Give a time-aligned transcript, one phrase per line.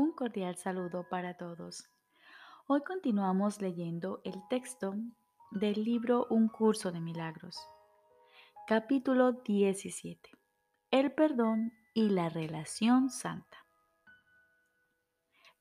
[0.00, 1.90] Un cordial saludo para todos.
[2.68, 4.94] Hoy continuamos leyendo el texto
[5.50, 7.58] del libro Un curso de milagros.
[8.68, 10.30] Capítulo 17.
[10.92, 13.66] El perdón y la relación santa.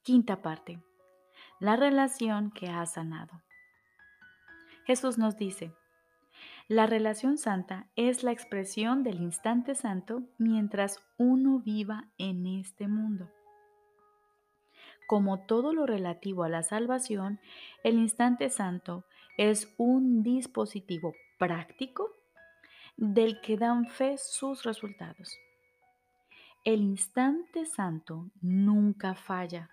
[0.04, 0.84] Quinta parte.
[1.60, 3.42] La relación que ha sanado.
[4.86, 5.74] Jesús nos dice,
[6.68, 13.32] la relación santa es la expresión del instante santo mientras uno viva en este mundo.
[15.08, 17.40] Como todo lo relativo a la salvación,
[17.84, 19.06] el instante santo
[19.38, 22.12] es un dispositivo práctico
[22.98, 25.38] del que dan fe sus resultados.
[26.66, 29.70] El instante santo nunca falla.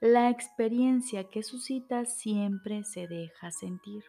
[0.00, 4.04] La experiencia que suscita siempre se deja sentir.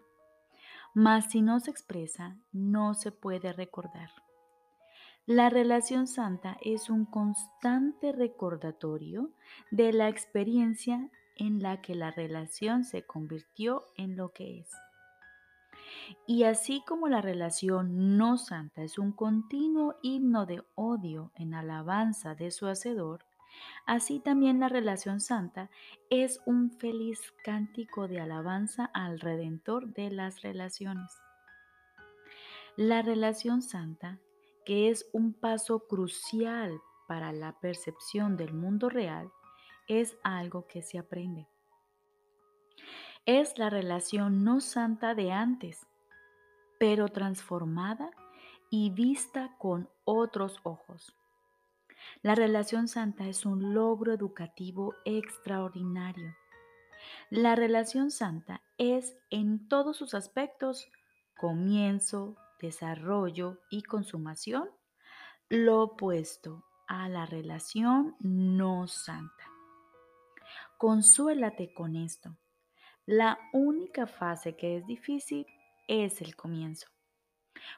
[0.94, 4.12] Mas si no se expresa, no se puede recordar.
[5.34, 9.32] La relación santa es un constante recordatorio
[9.72, 14.70] de la experiencia en la que la relación se convirtió en lo que es.
[16.28, 22.36] Y así como la relación no santa es un continuo himno de odio en alabanza
[22.36, 23.24] de su hacedor,
[23.86, 25.70] así también la relación santa
[26.10, 31.14] es un feliz cántico de alabanza al redentor de las relaciones.
[32.76, 34.20] La relación santa
[34.66, 39.32] que es un paso crucial para la percepción del mundo real,
[39.88, 41.48] es algo que se aprende.
[43.26, 45.88] Es la relación no santa de antes,
[46.80, 48.12] pero transformada
[48.70, 51.16] y vista con otros ojos.
[52.24, 56.36] La relación santa es un logro educativo extraordinario.
[57.30, 60.88] La relación santa es en todos sus aspectos
[61.38, 64.70] comienzo, desarrollo y consumación,
[65.50, 69.46] lo opuesto a la relación no santa.
[70.78, 72.38] Consuélate con esto.
[73.06, 75.46] La única fase que es difícil
[75.88, 76.88] es el comienzo.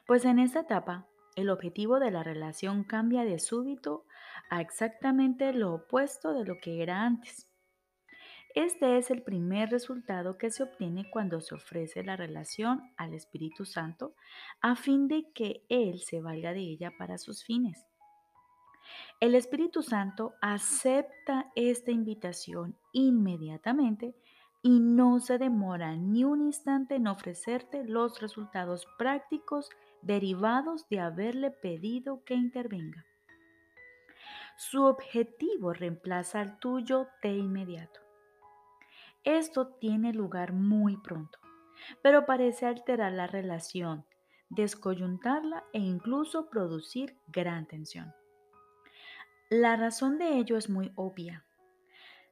[0.06, 1.06] Pues en esta etapa,
[1.36, 4.06] el objetivo de la relación cambia de súbito
[4.50, 7.48] a exactamente lo opuesto de lo que era antes.
[8.54, 13.64] Este es el primer resultado que se obtiene cuando se ofrece la relación al Espíritu
[13.64, 14.14] Santo
[14.60, 17.84] a fin de que Él se valga de ella para sus fines.
[19.18, 24.14] El Espíritu Santo acepta esta invitación inmediatamente
[24.62, 29.68] y no se demora ni un instante en ofrecerte los resultados prácticos
[30.00, 33.04] derivados de haberle pedido que intervenga.
[34.56, 38.03] Su objetivo reemplaza al tuyo de inmediato.
[39.24, 41.38] Esto tiene lugar muy pronto,
[42.02, 44.04] pero parece alterar la relación,
[44.50, 48.12] descoyuntarla e incluso producir gran tensión.
[49.48, 51.44] La razón de ello es muy obvia.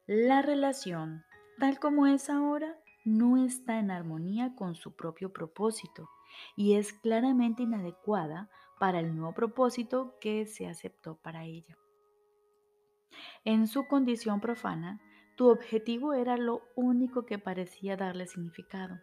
[0.07, 1.25] La relación,
[1.59, 6.11] tal como es ahora, no está en armonía con su propio propósito
[6.57, 11.79] y es claramente inadecuada para el nuevo propósito que se aceptó para ella.
[13.45, 15.01] En su condición profana,
[15.37, 19.01] tu objetivo era lo único que parecía darle significado.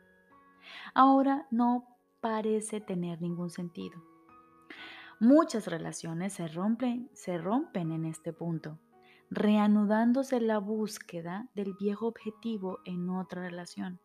[0.94, 4.02] Ahora no parece tener ningún sentido.
[5.20, 8.80] Muchas relaciones se rompen, se rompen en este punto,
[9.30, 14.00] reanudándose la búsqueda del viejo objetivo en otra relación.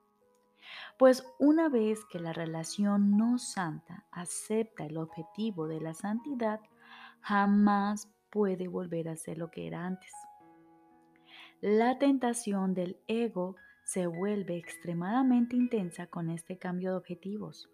[0.99, 6.61] Pues una vez que la relación no santa acepta el objetivo de la santidad,
[7.21, 10.11] jamás puede volver a ser lo que era antes
[11.65, 17.71] la tentación del ego se vuelve extremadamente intensa con este cambio de objetivos,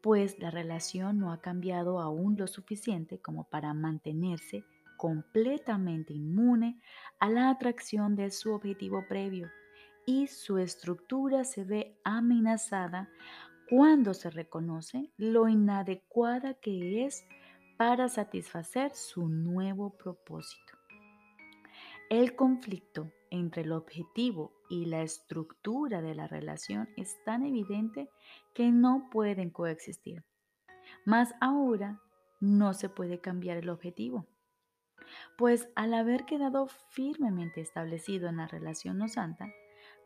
[0.00, 4.62] pues la relación no ha cambiado aún lo suficiente como para mantenerse
[4.96, 6.80] completamente inmune
[7.18, 9.50] a la atracción de su objetivo previo
[10.06, 13.08] y su estructura se ve amenazada
[13.68, 17.26] cuando se reconoce lo inadecuada que es
[17.76, 20.67] para satisfacer su nuevo propósito.
[22.10, 28.08] El conflicto entre el objetivo y la estructura de la relación es tan evidente
[28.54, 30.24] que no pueden coexistir.
[31.04, 32.00] Más ahora,
[32.40, 34.26] no se puede cambiar el objetivo,
[35.36, 39.52] pues al haber quedado firmemente establecido en la relación no santa,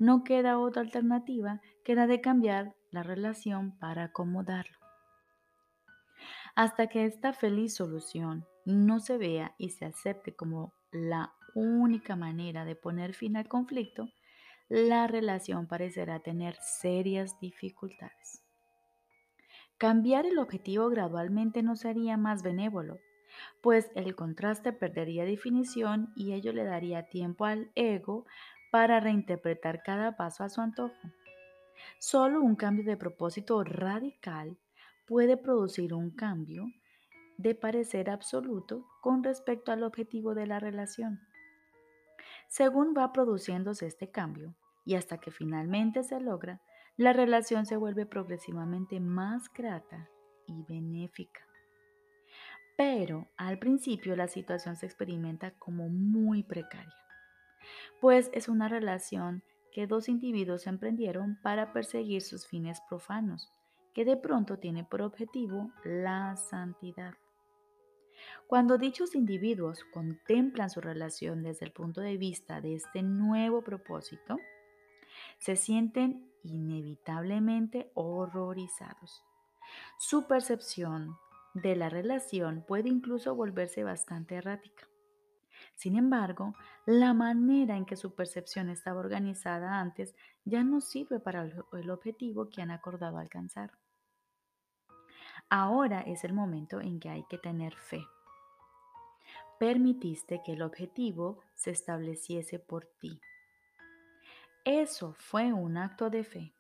[0.01, 4.77] no queda otra alternativa que la de cambiar la relación para acomodarlo.
[6.57, 12.65] Hasta que esta feliz solución no se vea y se acepte como la única manera
[12.65, 14.09] de poner fin al conflicto,
[14.69, 18.43] la relación parecerá tener serias dificultades.
[19.79, 22.99] Cambiar el objetivo gradualmente no sería más benévolo,
[23.61, 28.25] pues el contraste perdería definición y ello le daría tiempo al ego
[28.71, 30.95] para reinterpretar cada paso a su antojo.
[31.99, 34.57] Solo un cambio de propósito radical
[35.07, 36.67] puede producir un cambio
[37.39, 41.21] de parecer absoluto con respecto al objetivo de la relación.
[42.53, 44.55] Según va produciéndose este cambio
[44.85, 46.61] y hasta que finalmente se logra,
[46.99, 50.11] la relación se vuelve progresivamente más grata
[50.47, 51.41] y benéfica.
[52.77, 56.95] Pero al principio la situación se experimenta como muy precaria,
[58.03, 63.51] pues es una relación que dos individuos emprendieron para perseguir sus fines profanos,
[63.95, 67.15] que de pronto tiene por objetivo la santidad.
[68.47, 74.39] Cuando dichos individuos contemplan su relación desde el punto de vista de este nuevo propósito,
[75.39, 79.25] se sienten inevitablemente horrorizados.
[79.99, 81.17] Su percepción
[81.55, 84.89] de la relación puede incluso volverse bastante errática.
[85.75, 86.55] Sin embargo,
[86.87, 90.15] la manera en que su percepción estaba organizada antes
[90.45, 93.73] ya no sirve para el objetivo que han acordado alcanzar.
[95.49, 98.07] Ahora es el momento en que hay que tener fe.
[99.63, 103.21] Permitiste que el objetivo se estableciese por ti.
[104.65, 106.53] Eso fue un acto de fe.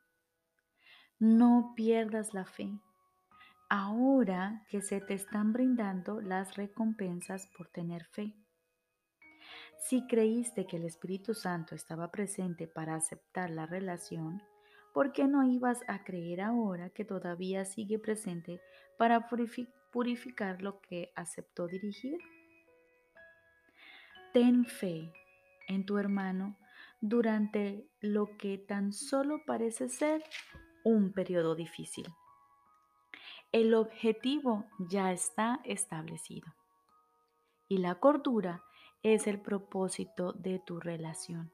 [1.19, 2.79] No pierdas la fe.
[3.69, 8.37] Ahora que se te están brindando las recompensas por tener fe.
[9.81, 14.41] Si creíste que el Espíritu Santo estaba presente para aceptar la relación,
[14.95, 18.61] ¿por qué no ibas a creer ahora que todavía sigue presente
[18.97, 19.29] para
[19.91, 22.21] purificar lo que aceptó dirigir?
[24.33, 25.13] Ten fe
[25.69, 26.57] en tu hermano
[27.03, 30.25] durante lo que tan solo parece ser
[30.85, 32.07] un periodo difícil.
[33.53, 36.55] El objetivo ya está establecido
[37.69, 38.63] y la cordura
[39.03, 41.53] es el propósito de tu relación.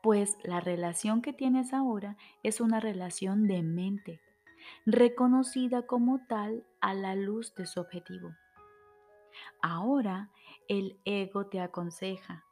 [0.00, 4.20] Pues la relación que tienes ahora es una relación de mente,
[4.86, 8.30] reconocida como tal a la luz de su objetivo.
[9.62, 10.30] Ahora
[10.70, 12.44] el ego te aconseja,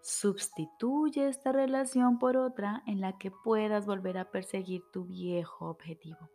[0.00, 6.30] Sustituye esta relación por otra en la que puedas volver a perseguir tu viejo objetivo.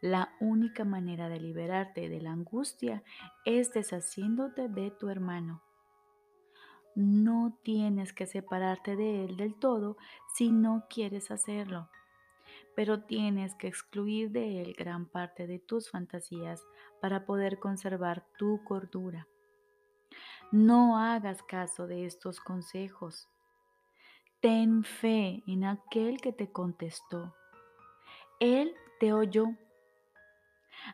[0.00, 3.04] La única manera de liberarte de la angustia
[3.44, 5.62] es deshaciéndote de tu hermano.
[6.96, 9.96] No tienes que separarte de él del todo
[10.34, 11.88] si no quieres hacerlo,
[12.74, 16.66] pero tienes que excluir de él gran parte de tus fantasías
[17.00, 19.28] para poder conservar tu cordura.
[20.52, 23.28] No hagas caso de estos consejos.
[24.40, 27.36] Ten fe en aquel que te contestó.
[28.40, 29.44] Él te oyó.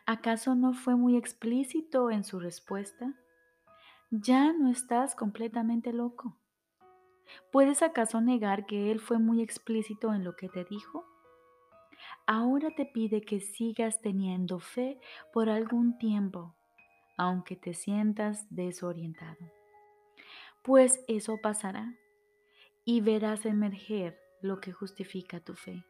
[0.05, 3.15] ¿Acaso no fue muy explícito en su respuesta?
[4.11, 6.37] Ya no estás completamente loco.
[7.51, 11.03] ¿Puedes acaso negar que Él fue muy explícito en lo que te dijo?
[12.27, 14.99] Ahora te pide que sigas teniendo fe
[15.33, 16.53] por algún tiempo
[17.17, 19.51] aunque te sientas desorientado.
[20.63, 21.93] Pues eso pasará
[22.85, 25.83] y verás emerger lo que justifica tu fe,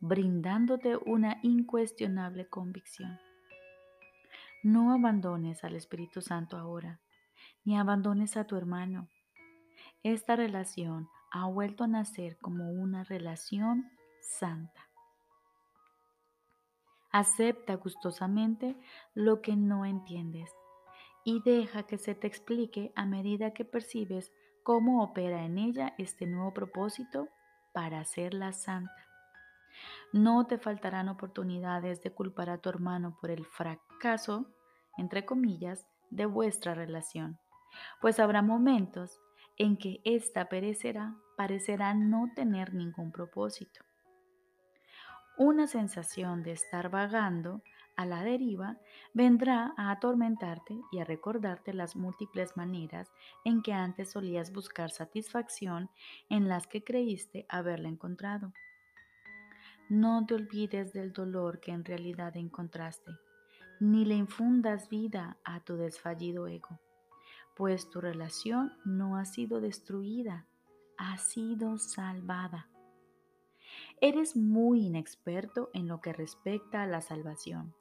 [0.00, 3.18] brindándote una incuestionable convicción.
[4.62, 7.00] No abandones al Espíritu Santo ahora,
[7.64, 9.08] ni abandones a tu hermano.
[10.02, 14.85] Esta relación ha vuelto a nacer como una relación santa.
[17.18, 18.76] Acepta gustosamente
[19.14, 20.54] lo que no entiendes
[21.24, 26.26] y deja que se te explique a medida que percibes cómo opera en ella este
[26.26, 27.30] nuevo propósito
[27.72, 29.08] para hacerla santa.
[30.12, 34.54] No te faltarán oportunidades de culpar a tu hermano por el fracaso,
[34.98, 37.38] entre comillas, de vuestra relación,
[38.02, 39.18] pues habrá momentos
[39.56, 43.85] en que ésta perecerá, parecerá no tener ningún propósito.
[45.38, 47.62] Una sensación de estar vagando
[47.94, 48.78] a la deriva
[49.12, 53.12] vendrá a atormentarte y a recordarte las múltiples maneras
[53.44, 55.90] en que antes solías buscar satisfacción
[56.30, 58.54] en las que creíste haberla encontrado.
[59.90, 63.12] No te olvides del dolor que en realidad encontraste,
[63.78, 66.80] ni le infundas vida a tu desfallido ego,
[67.54, 70.46] pues tu relación no ha sido destruida,
[70.96, 72.68] ha sido salvada.
[74.00, 77.74] Eres muy inexperto en lo que respecta a la salvación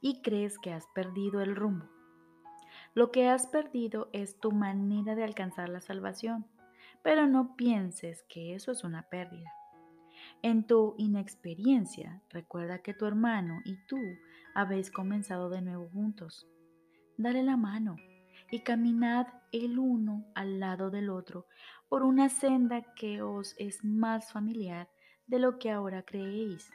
[0.00, 1.86] y crees que has perdido el rumbo.
[2.94, 6.46] Lo que has perdido es tu manera de alcanzar la salvación,
[7.02, 9.50] pero no pienses que eso es una pérdida.
[10.42, 13.98] En tu inexperiencia, recuerda que tu hermano y tú
[14.54, 16.46] habéis comenzado de nuevo juntos.
[17.16, 17.96] Dale la mano
[18.50, 21.46] y caminad el uno al lado del otro
[21.88, 24.88] por una senda que os es más familiar
[25.26, 26.70] de lo que ahora creéis.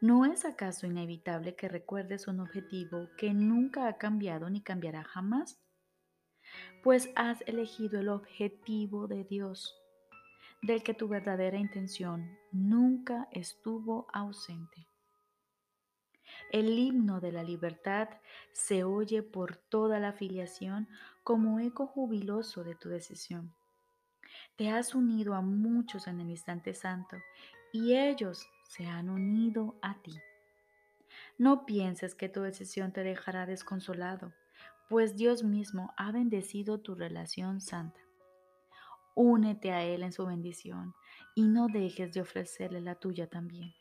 [0.00, 5.58] ¿No es acaso inevitable que recuerdes un objetivo que nunca ha cambiado ni cambiará jamás?
[6.82, 9.74] Pues has elegido el objetivo de Dios,
[10.60, 14.86] del que tu verdadera intención nunca estuvo ausente.
[16.52, 18.08] El himno de la libertad
[18.52, 20.88] se oye por toda la afiliación
[21.24, 23.55] como eco jubiloso de tu decisión.
[24.56, 27.16] Te has unido a muchos en el instante santo
[27.72, 30.18] y ellos se han unido a ti.
[31.36, 34.32] No pienses que tu decisión te dejará desconsolado,
[34.88, 38.00] pues Dios mismo ha bendecido tu relación santa.
[39.14, 40.94] Únete a Él en su bendición
[41.34, 43.74] y no dejes de ofrecerle la tuya también,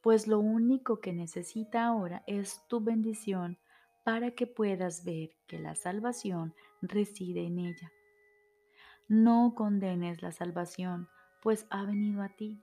[0.00, 3.58] pues lo único que necesita ahora es tu bendición
[4.04, 7.90] para que puedas ver que la salvación reside en ella.
[9.08, 11.08] No condenes la salvación,
[11.42, 12.62] pues ha venido a ti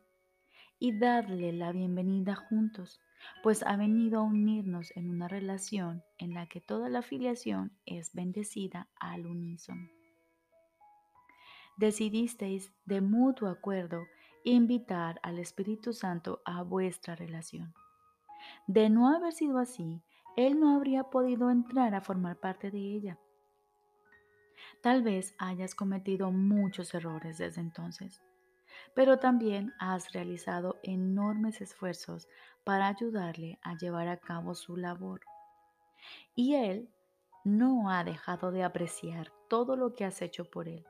[0.78, 3.02] y darle la bienvenida juntos,
[3.42, 8.14] pues ha venido a unirnos en una relación en la que toda la filiación es
[8.14, 9.90] bendecida al unísono.
[11.78, 14.06] Decidisteis de mutuo acuerdo
[14.44, 17.74] invitar al Espíritu Santo a vuestra relación.
[18.68, 20.04] De no haber sido así,
[20.38, 23.20] Él no habría podido entrar a formar parte de ella.
[24.86, 28.22] Tal vez hayas cometido muchos errores desde entonces
[28.94, 32.28] pero también has realizado enormes esfuerzos
[32.64, 35.22] para ayudarle a llevar a cabo su labor.
[36.36, 36.90] Y él
[37.44, 40.86] no ha dejado de apreciar todo lo que has hecho por él,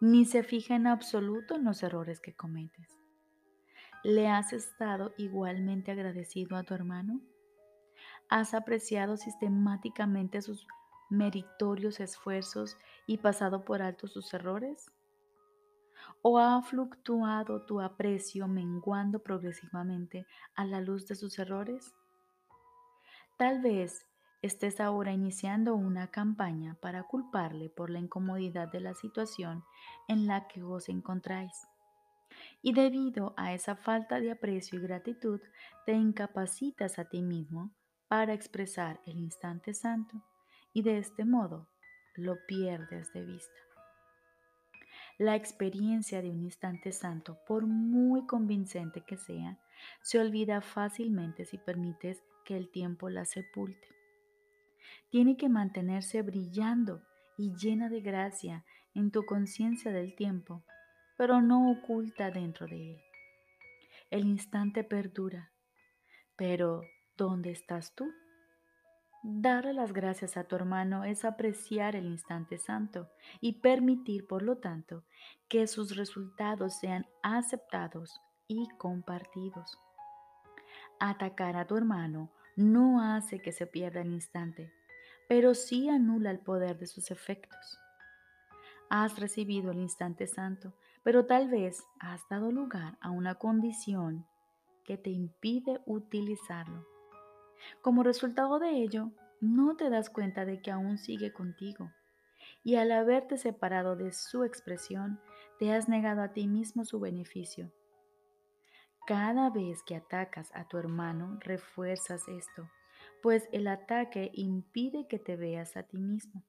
[0.00, 2.98] ni se fija en absoluto en los errores que cometes.
[4.02, 7.20] ¿Le has estado igualmente agradecido a tu hermano?
[8.28, 10.66] ¿Has apreciado sistemáticamente sus
[11.08, 12.76] meritorios esfuerzos
[13.06, 14.90] y pasado por alto sus errores?
[16.22, 21.94] ¿O ha fluctuado tu aprecio menguando progresivamente a la luz de sus errores?
[23.36, 24.06] Tal vez
[24.42, 29.64] estés ahora iniciando una campaña para culparle por la incomodidad de la situación
[30.08, 31.66] en la que os encontráis.
[32.62, 35.40] Y debido a esa falta de aprecio y gratitud,
[35.84, 37.70] te incapacitas a ti mismo
[38.08, 40.22] para expresar el instante santo
[40.72, 41.68] y de este modo
[42.16, 43.60] lo pierdes de vista.
[45.18, 49.58] La experiencia de un instante santo, por muy convincente que sea,
[50.02, 53.88] se olvida fácilmente si permites que el tiempo la sepulte.
[55.10, 57.02] Tiene que mantenerse brillando
[57.38, 60.64] y llena de gracia en tu conciencia del tiempo,
[61.16, 63.00] pero no oculta dentro de él.
[64.10, 65.52] El instante perdura,
[66.36, 66.82] pero
[67.16, 68.12] ¿dónde estás tú?
[69.28, 74.58] Darle las gracias a tu hermano es apreciar el instante santo y permitir, por lo
[74.58, 75.02] tanto,
[75.48, 79.80] que sus resultados sean aceptados y compartidos.
[81.00, 84.72] Atacar a tu hermano no hace que se pierda el instante,
[85.28, 87.80] pero sí anula el poder de sus efectos.
[88.90, 94.24] Has recibido el instante santo, pero tal vez has dado lugar a una condición
[94.84, 96.95] que te impide utilizarlo.
[97.82, 99.10] Como resultado de ello,
[99.40, 101.90] no te das cuenta de que aún sigue contigo.
[102.64, 105.20] Y al haberte separado de su expresión,
[105.58, 107.72] te has negado a ti mismo su beneficio.
[109.06, 112.68] Cada vez que atacas a tu hermano, refuerzas esto,
[113.22, 116.42] pues el ataque impide que te veas a ti mismo.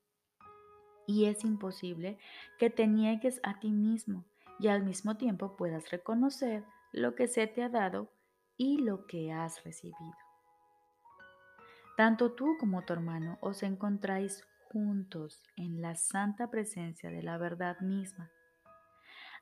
[1.06, 2.18] Y es imposible
[2.58, 4.26] que te niegues a ti mismo
[4.60, 8.12] y al mismo tiempo puedas reconocer lo que se te ha dado
[8.58, 10.27] y lo que has recibido.
[11.98, 17.80] Tanto tú como tu hermano os encontráis juntos en la santa presencia de la verdad
[17.80, 18.30] misma.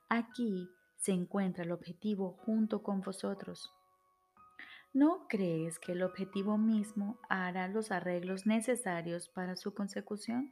[0.08, 3.70] Aquí se encuentra el objetivo junto con vosotros.
[4.94, 10.50] ¿No crees que el objetivo mismo hará los arreglos necesarios para su consecución?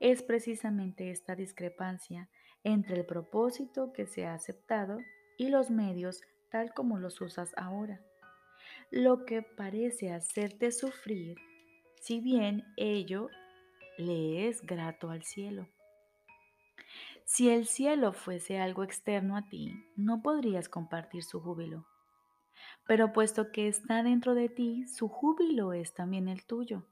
[0.00, 2.28] Es precisamente esta discrepancia
[2.62, 4.98] entre el propósito que se ha aceptado
[5.38, 6.20] y los medios
[6.50, 8.02] tal como los usas ahora
[8.90, 11.36] lo que parece hacerte sufrir,
[12.00, 13.28] si bien ello
[13.98, 15.68] le es grato al cielo.
[17.24, 21.86] Si el cielo fuese algo externo a ti, no podrías compartir su júbilo.
[22.86, 26.86] Pero puesto que está dentro de ti, su júbilo es también el tuyo.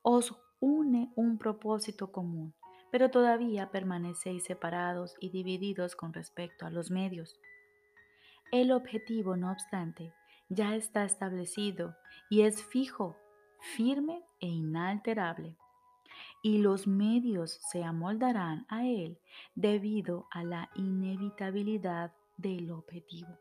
[0.00, 2.54] Os une un propósito común,
[2.90, 7.38] pero todavía permanecéis separados y divididos con respecto a los medios.
[8.50, 10.14] El objetivo, no obstante,
[10.48, 11.96] ya está establecido
[12.30, 13.16] y es fijo,
[13.76, 15.56] firme e inalterable,
[16.42, 19.18] y los medios se amoldarán a él
[19.54, 23.38] debido a la inevitabilidad del objetivo.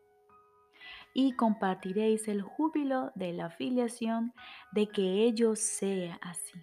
[1.14, 4.34] Y compartiréis el júbilo de la afiliación
[4.72, 6.60] de que ello sea así.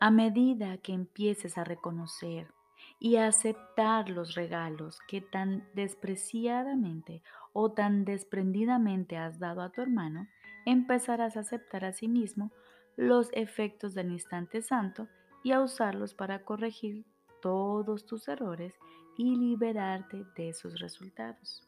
[0.00, 2.52] A medida que empieces a reconocer
[2.98, 7.22] y a aceptar los regalos que tan despreciadamente
[7.58, 10.28] o tan desprendidamente has dado a tu hermano,
[10.66, 12.52] empezarás a aceptar a sí mismo
[12.96, 15.08] los efectos del instante santo
[15.42, 17.06] y a usarlos para corregir
[17.40, 18.74] todos tus errores
[19.16, 21.66] y liberarte de sus resultados.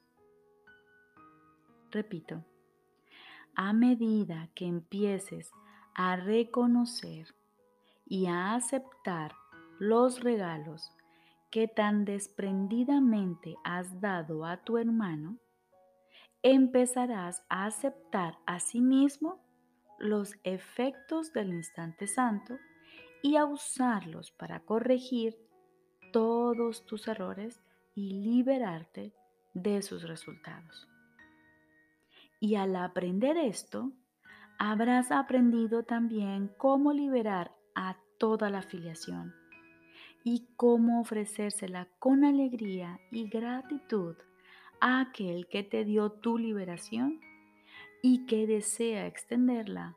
[1.90, 2.44] Repito,
[3.54, 5.50] a medida que empieces
[5.94, 7.34] a reconocer
[8.04, 9.32] y a aceptar
[9.78, 10.92] los regalos
[11.50, 15.38] que tan desprendidamente has dado a tu hermano,
[16.42, 19.40] empezarás a aceptar a sí mismo
[19.98, 22.56] los efectos del instante santo
[23.22, 25.36] y a usarlos para corregir
[26.12, 27.60] todos tus errores
[27.94, 29.12] y liberarte
[29.54, 30.88] de sus resultados.
[32.40, 33.92] Y al aprender esto,
[34.58, 39.34] habrás aprendido también cómo liberar a toda la afiliación
[40.22, 44.16] y cómo ofrecérsela con alegría y gratitud
[44.80, 47.20] aquel que te dio tu liberación
[48.02, 49.96] y que desea extenderla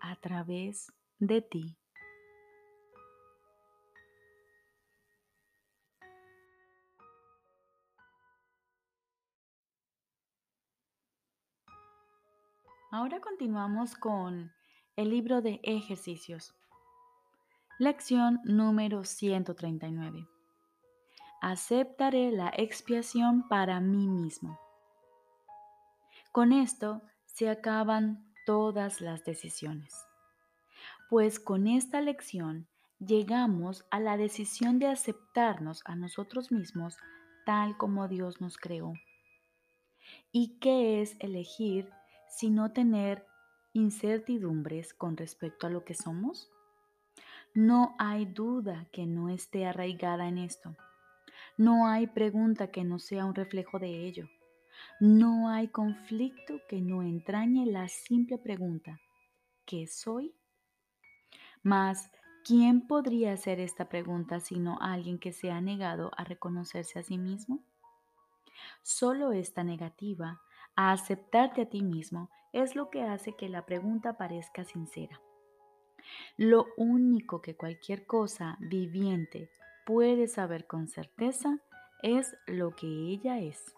[0.00, 1.76] a través de ti.
[12.90, 14.50] Ahora continuamos con
[14.96, 16.54] el libro de ejercicios.
[17.78, 20.37] Lección número 139.
[21.40, 24.58] Aceptaré la expiación para mí mismo.
[26.32, 29.94] Con esto se acaban todas las decisiones.
[31.08, 32.66] Pues con esta lección
[32.98, 36.96] llegamos a la decisión de aceptarnos a nosotros mismos
[37.46, 38.92] tal como Dios nos creó.
[40.32, 41.90] ¿Y qué es elegir
[42.28, 43.24] sino tener
[43.72, 46.50] incertidumbres con respecto a lo que somos?
[47.54, 50.76] No hay duda que no esté arraigada en esto.
[51.58, 54.28] No hay pregunta que no sea un reflejo de ello.
[55.00, 59.00] No hay conflicto que no entrañe la simple pregunta,
[59.66, 60.36] ¿qué soy?
[61.64, 62.12] Mas,
[62.44, 67.18] ¿quién podría hacer esta pregunta sino alguien que se ha negado a reconocerse a sí
[67.18, 67.64] mismo?
[68.84, 70.40] Solo esta negativa
[70.76, 75.20] a aceptarte a ti mismo es lo que hace que la pregunta parezca sincera.
[76.36, 79.50] Lo único que cualquier cosa viviente
[79.88, 81.60] puede saber con certeza
[82.02, 83.74] es lo que ella es.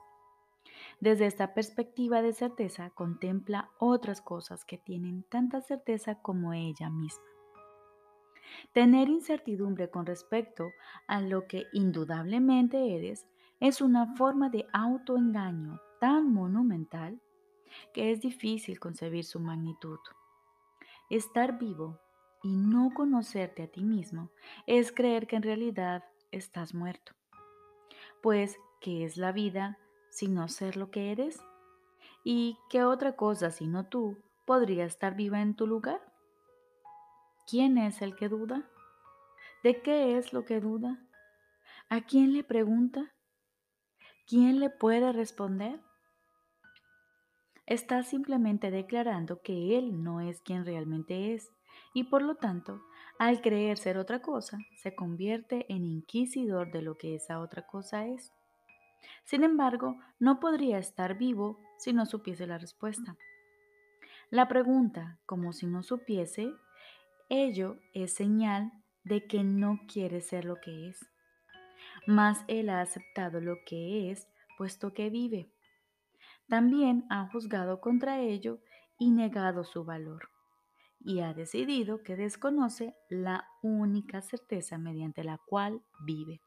[0.99, 7.23] Desde esta perspectiva de certeza contempla otras cosas que tienen tanta certeza como ella misma.
[8.73, 10.73] Tener incertidumbre con respecto
[11.07, 13.25] a lo que indudablemente eres
[13.61, 17.21] es una forma de autoengaño tan monumental
[17.95, 20.01] que es difícil concebir su magnitud.
[21.09, 22.01] Estar vivo
[22.43, 24.31] y no conocerte a ti mismo
[24.67, 27.13] es creer que en realidad estás muerto.
[28.23, 29.79] Pues, ¿qué es la vida
[30.11, 31.41] sino ser lo que eres?
[32.25, 36.01] ¿Y qué otra cosa sino tú podría estar viva en tu lugar?
[37.47, 38.69] ¿Quién es el que duda?
[39.63, 40.99] ¿De qué es lo que duda?
[41.89, 43.15] ¿A quién le pregunta?
[44.27, 45.81] ¿Quién le puede responder?
[47.67, 51.53] Está simplemente declarando que él no es quien realmente es
[51.93, 52.83] y por lo tanto,
[53.19, 58.07] al creer ser otra cosa, se convierte en inquisidor de lo que esa otra cosa
[58.07, 58.33] es.
[59.25, 63.17] Sin embargo, no podría estar vivo si no supiese la respuesta.
[64.31, 66.53] La pregunta, como si no supiese,
[67.29, 68.73] ello es señal
[69.05, 71.11] de que no quiere ser lo que es.
[72.07, 75.51] Mas él ha aceptado lo que es, puesto que vive.
[76.49, 78.61] También ha juzgado contra ello
[78.99, 80.30] y negado su valor
[81.01, 86.41] y ha decidido que desconoce la única certeza mediante la cual vive.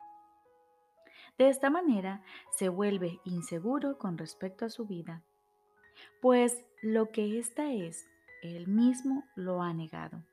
[1.37, 2.23] De esta manera
[2.55, 5.23] se vuelve inseguro con respecto a su vida,
[6.21, 8.05] pues lo que ésta es,
[8.43, 10.23] él mismo lo ha negado.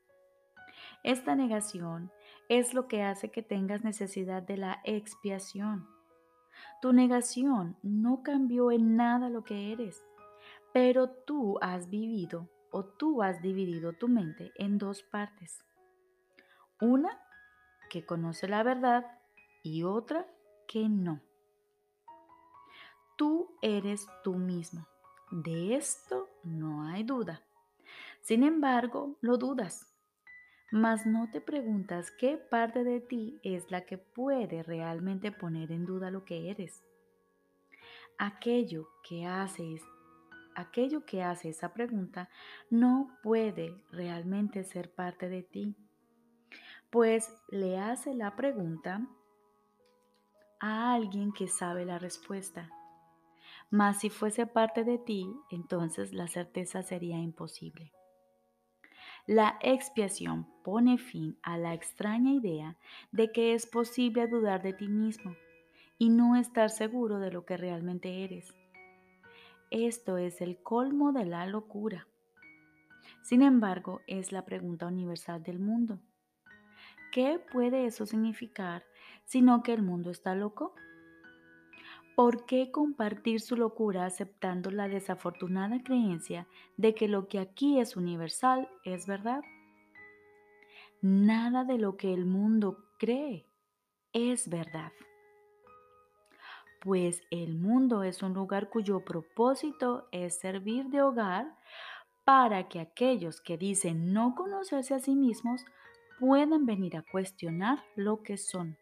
[1.02, 2.10] Esta negación
[2.48, 5.88] es lo que hace que tengas necesidad de la expiación.
[6.82, 10.02] Tu negación no cambió en nada lo que eres,
[10.72, 15.64] pero tú has vivido o tú has dividido tu mente en dos partes.
[16.80, 17.20] Una
[17.90, 19.04] que conoce la verdad
[19.62, 20.26] y otra
[20.66, 21.20] que no.
[23.16, 24.86] Tú eres tú mismo.
[25.30, 27.42] De esto no hay duda.
[28.22, 29.92] Sin embargo, lo dudas,
[30.70, 35.84] mas no te preguntas qué parte de ti es la que puede realmente poner en
[35.84, 36.82] duda lo que eres.
[38.18, 39.82] Aquello que haces,
[40.54, 42.28] aquello que hace esa pregunta
[42.70, 45.76] no puede realmente ser parte de ti,
[46.90, 49.06] pues le hace la pregunta
[50.60, 52.70] a alguien que sabe la respuesta.
[53.70, 57.92] Mas si fuese parte de ti, entonces la certeza sería imposible.
[59.26, 62.76] La expiación pone fin a la extraña idea
[63.12, 65.36] de que es posible dudar de ti mismo
[65.98, 68.54] y no estar seguro de lo que realmente eres.
[69.70, 72.08] Esto es el colmo de la locura.
[73.22, 76.00] Sin embargo, es la pregunta universal del mundo.
[77.12, 78.84] ¿Qué puede eso significar
[79.26, 80.74] sino que el mundo está loco?
[82.16, 87.96] ¿Por qué compartir su locura aceptando la desafortunada creencia de que lo que aquí es
[87.96, 89.42] universal es verdad?
[91.00, 93.46] Nada de lo que el mundo cree
[94.12, 94.90] es verdad.
[96.80, 101.54] Pues el mundo es un lugar cuyo propósito es servir de hogar
[102.24, 105.64] para que aquellos que dicen no conocerse a sí mismos
[106.18, 108.78] puedan venir a cuestionar lo que son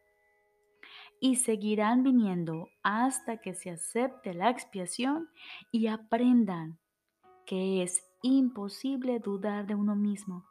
[1.20, 5.28] y seguirán viniendo hasta que se acepte la expiación
[5.72, 6.78] y aprendan
[7.46, 10.44] que es imposible dudar de uno mismo,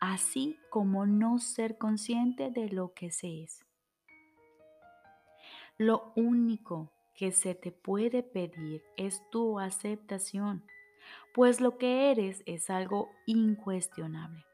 [0.00, 3.63] así como no ser consciente de lo que se es.
[5.78, 10.64] Lo único que se te puede pedir es tu aceptación,
[11.34, 14.44] pues lo que eres es algo incuestionable.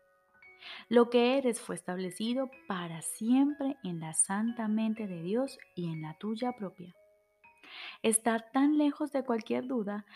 [0.88, 6.00] Lo que eres fue establecido para siempre en la santa mente de Dios y en
[6.00, 6.94] la tuya propia.
[8.02, 10.06] Estar tan lejos de cualquier duda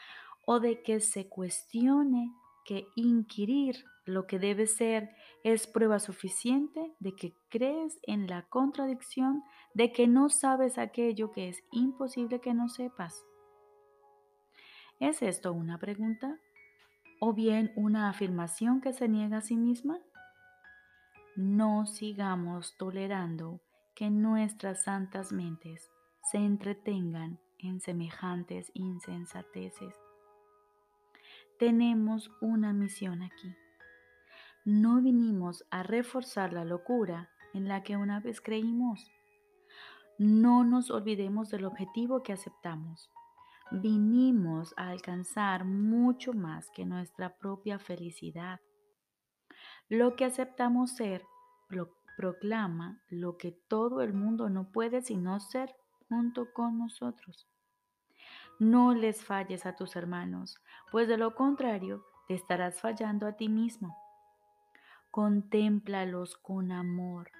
[0.47, 2.33] o de que se cuestione
[2.65, 9.45] que inquirir lo que debe ser es prueba suficiente de que crees en la contradicción
[9.75, 13.25] de que no sabes aquello que es imposible que no sepas.
[14.99, 16.41] ¿Es esto una pregunta?
[17.21, 20.01] ¿O bien una afirmación que se niega a sí misma?
[21.37, 23.61] no sigamos tolerando
[23.97, 25.91] que nuestras santas mentes
[26.23, 29.95] se entretengan en semejantes insensateces.
[31.59, 33.55] Tenemos una misión aquí.
[34.65, 39.11] No vinimos a reforzar la locura en la que una vez creímos.
[40.17, 43.11] No nos olvidemos del objetivo que aceptamos.
[43.71, 48.59] Vinimos a alcanzar mucho más que nuestra propia felicidad.
[49.91, 51.27] Lo que aceptamos ser
[52.17, 55.77] proclama lo que todo el mundo no puede sino ser
[56.09, 57.49] junto con nosotros.
[58.59, 60.59] No les falles a tus hermanos,
[60.91, 64.04] pues de lo contrario te estarás fallando a ti mismo.
[65.15, 67.31] Contémplalos con amor,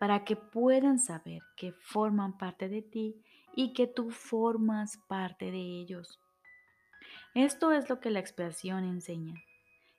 [0.00, 3.22] para que puedan saber que forman parte de ti
[3.54, 6.18] y que tú formas parte de ellos.
[7.36, 9.40] Esto es lo que la expiación enseña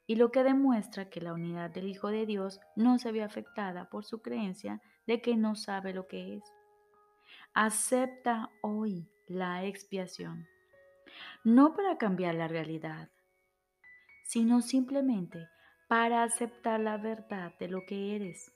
[0.06, 3.90] y lo que demuestra que la unidad del Hijo de Dios no se ve afectada
[3.90, 6.44] por su creencia de que no sabe lo que es.
[7.54, 10.50] Acepta hoy la expiación,
[11.46, 13.08] no para cambiar la realidad,
[14.26, 15.48] sino simplemente
[15.88, 18.52] para aceptar la verdad de lo que eres.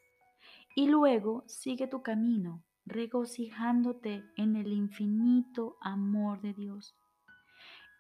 [0.76, 6.96] Y luego sigue tu camino regocijándote en el infinito amor de Dios.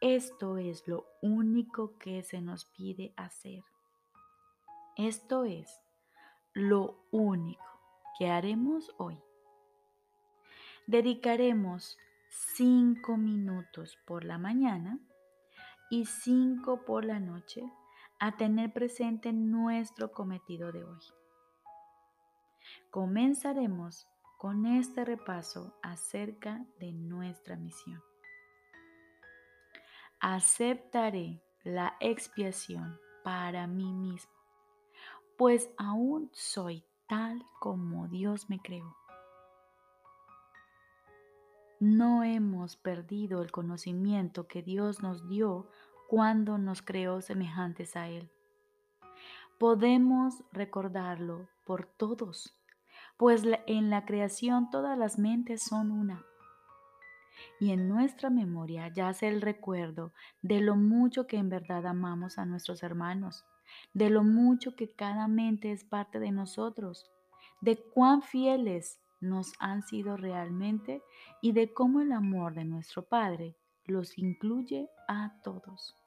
[0.01, 3.63] Esto es lo único que se nos pide hacer.
[4.95, 5.79] Esto es
[6.53, 7.63] lo único
[8.17, 9.19] que haremos hoy.
[10.87, 11.97] Dedicaremos
[12.29, 14.99] cinco minutos por la mañana
[15.91, 17.69] y cinco por la noche
[18.19, 20.99] a tener presente nuestro cometido de hoy.
[22.91, 28.01] Comenzaremos con este repaso acerca de nuestra misión
[30.19, 34.33] aceptaré la expiación para mí mismo,
[35.37, 38.95] pues aún soy tal como Dios me creó.
[41.79, 45.69] No hemos perdido el conocimiento que Dios nos dio
[46.09, 48.31] cuando nos creó semejantes a Él.
[49.59, 52.57] Podemos recordarlo por todos,
[53.15, 56.25] pues en la creación todas las mentes son una
[57.59, 62.45] y en nuestra memoria yace el recuerdo de lo mucho que en verdad amamos a
[62.45, 63.45] nuestros hermanos,
[63.93, 67.11] de lo mucho que cada mente es parte de nosotros,
[67.61, 71.03] de cuán fieles nos han sido realmente
[71.39, 75.98] y de cómo el amor de nuestro Padre los incluye a todos.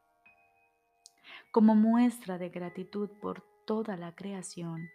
[1.52, 4.88] Como muestra de gratitud por toda la creación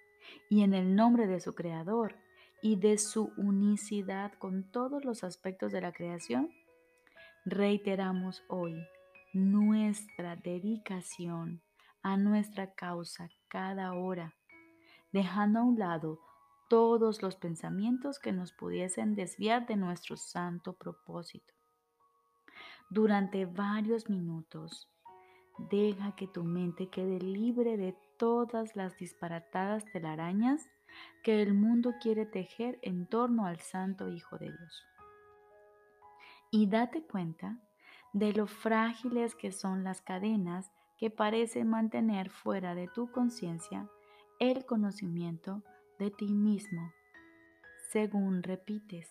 [0.49, 2.15] y en el nombre de su Creador
[2.63, 6.49] y de su unicidad con todos los aspectos de la creación,
[7.45, 8.75] reiteramos hoy
[9.33, 11.61] nuestra dedicación
[12.01, 14.33] a nuestra causa cada hora,
[15.11, 16.19] dejando a un lado
[16.69, 21.53] todos los pensamientos que nos pudiesen desviar de nuestro santo propósito.
[22.89, 24.89] Durante varios minutos,
[25.57, 30.69] deja que tu mente quede libre de todas las disparatadas telarañas
[31.23, 34.85] que el mundo quiere tejer en torno al Santo Hijo de Dios.
[36.51, 37.59] Y date cuenta
[38.13, 43.87] de lo frágiles que son las cadenas que parecen mantener fuera de tu conciencia
[44.39, 45.63] el conocimiento
[45.99, 46.91] de ti mismo,
[47.91, 49.09] según repites.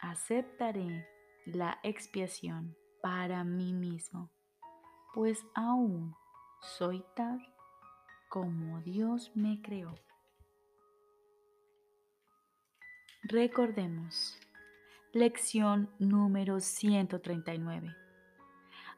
[0.00, 1.06] Aceptaré
[1.46, 4.30] la expiación para mí mismo,
[5.14, 6.14] pues aún
[6.60, 7.40] soy tal
[8.28, 9.94] como Dios me creó.
[13.22, 14.38] Recordemos,
[15.12, 17.94] lección número 139.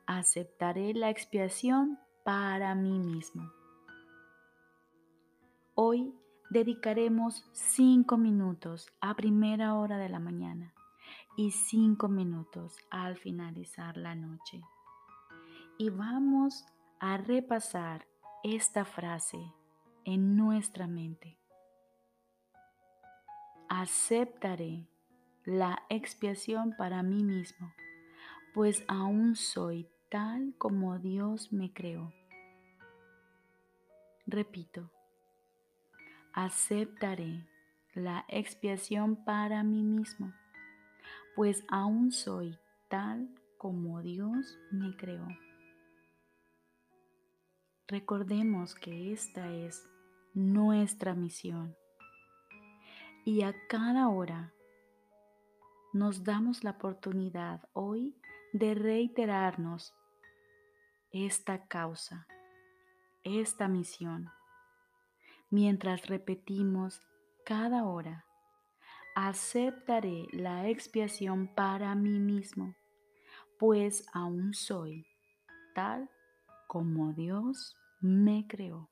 [0.07, 3.51] Aceptaré la expiación para mí mismo.
[5.75, 6.15] Hoy
[6.51, 10.75] dedicaremos cinco minutos a primera hora de la mañana
[11.37, 14.61] y cinco minutos al finalizar la noche.
[15.79, 16.65] Y vamos
[17.01, 18.07] a repasar
[18.45, 19.39] esta frase
[20.05, 21.39] en nuestra mente.
[23.69, 24.87] Aceptaré
[25.45, 27.73] la expiación para mí mismo,
[28.55, 32.13] pues aún soy tal como Dios me creó.
[34.27, 34.91] Repito,
[36.33, 37.49] aceptaré
[37.95, 40.33] la expiación para mí mismo,
[41.35, 42.59] pues aún soy
[42.89, 45.27] tal como Dios me creó.
[47.93, 49.87] Recordemos que esta es
[50.33, 51.77] nuestra misión.
[53.27, 54.55] Y a cada hora
[55.93, 58.17] nos damos la oportunidad hoy
[58.55, 59.93] de reiterarnos
[61.11, 62.27] esta causa,
[63.25, 64.31] esta misión,
[65.51, 67.03] mientras repetimos
[67.45, 68.25] cada hora,
[69.15, 72.75] aceptaré la expiación para mí mismo,
[73.59, 75.07] pues aún soy
[75.75, 76.09] tal
[76.69, 78.91] como Dios me creó.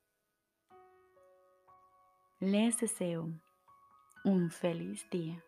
[2.39, 3.29] Les deseo
[4.25, 5.45] un feliz día.